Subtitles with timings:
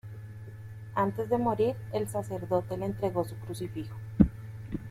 [0.95, 3.95] Antes de morir, el sacerdote le entregó su crucifijo.